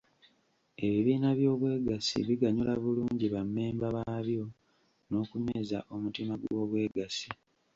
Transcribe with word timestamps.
Ebibiina 0.85 1.29
by’obwegassi 1.37 2.17
biganyula 2.27 2.73
bulungi 2.83 3.25
bammemba 3.33 3.87
baabyo 3.95 4.45
n’okunyweza 5.09 5.77
omutima 5.95 6.33
gw’obwegassi. 6.41 7.27